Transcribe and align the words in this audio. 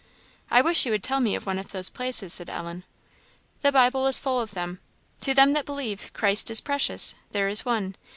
"I 0.49 0.61
wish 0.61 0.83
you 0.87 0.91
would 0.93 1.03
tell 1.03 1.19
me 1.19 1.35
of 1.35 1.45
one 1.45 1.59
of 1.59 1.69
those 1.73 1.91
places," 1.91 2.33
said 2.33 2.49
Ellen. 2.49 2.85
"The 3.61 3.71
Bible 3.71 4.07
is 4.07 4.17
full 4.17 4.39
of 4.41 4.55
them. 4.55 4.79
'To 5.19 5.35
them 5.35 5.51
that 5.51 5.67
believe 5.67 6.09
Christ 6.13 6.49
is 6.49 6.59
precious,' 6.59 7.13
there 7.33 7.47
is 7.47 7.65
one. 7.65 7.93